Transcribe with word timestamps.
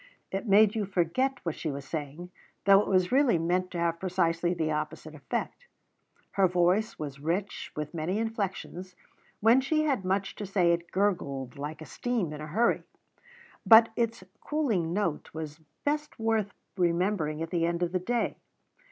It 0.31 0.47
made 0.47 0.73
you 0.73 0.87
forget 0.87 1.37
what 1.45 1.53
she 1.53 1.69
was 1.69 1.85
saying, 1.85 2.31
though 2.65 2.79
it 2.81 2.87
was 2.87 3.11
really 3.11 3.37
meant 3.37 3.69
to 3.69 3.77
have 3.77 3.99
precisely 3.99 4.51
the 4.51 4.71
opposite 4.71 5.13
effect. 5.13 5.67
Her 6.31 6.47
voice 6.47 6.97
was 6.97 7.19
rich, 7.19 7.71
with 7.75 7.93
many 7.93 8.17
inflections. 8.17 8.95
When 9.41 9.61
she 9.61 9.83
had 9.83 10.03
much 10.03 10.33
to 10.37 10.47
say 10.47 10.71
it 10.73 10.89
gurgled 10.91 11.59
like 11.59 11.83
a 11.83 11.85
stream 11.85 12.33
in 12.33 12.41
a 12.41 12.47
hurry; 12.47 12.81
but 13.63 13.89
its 13.95 14.23
cooing 14.43 14.91
note 14.91 15.29
was 15.33 15.59
best 15.85 16.17
worth 16.17 16.51
remembering 16.77 17.43
at 17.43 17.51
the 17.51 17.67
end 17.67 17.83
of 17.83 17.91
the 17.91 17.99
day. 17.99 18.37